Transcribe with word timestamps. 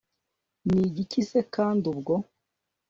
nigiki 0.67 1.19
se 1.29 1.39
kandi 1.55 1.83
ubwo 1.93 2.15